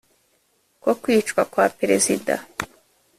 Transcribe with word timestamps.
ko 0.83 0.91
kwicwa 1.01 1.41
kwa 1.51 1.65
perezida 1.77 2.35